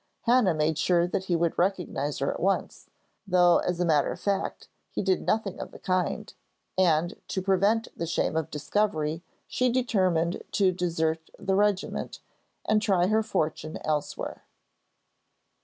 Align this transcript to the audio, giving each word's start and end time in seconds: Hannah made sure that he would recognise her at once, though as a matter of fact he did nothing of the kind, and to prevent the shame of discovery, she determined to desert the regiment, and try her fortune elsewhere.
Hannah 0.21 0.55
made 0.55 0.79
sure 0.79 1.05
that 1.05 1.25
he 1.25 1.35
would 1.35 1.59
recognise 1.59 2.17
her 2.17 2.31
at 2.33 2.39
once, 2.39 2.89
though 3.27 3.59
as 3.59 3.79
a 3.79 3.85
matter 3.85 4.11
of 4.11 4.19
fact 4.19 4.67
he 4.89 5.03
did 5.03 5.27
nothing 5.27 5.59
of 5.59 5.69
the 5.69 5.77
kind, 5.77 6.33
and 6.75 7.21
to 7.27 7.39
prevent 7.39 7.89
the 7.95 8.07
shame 8.07 8.35
of 8.35 8.49
discovery, 8.49 9.21
she 9.45 9.69
determined 9.69 10.41
to 10.53 10.71
desert 10.71 11.29
the 11.37 11.53
regiment, 11.53 12.19
and 12.65 12.81
try 12.81 13.09
her 13.09 13.21
fortune 13.21 13.77
elsewhere. 13.85 14.43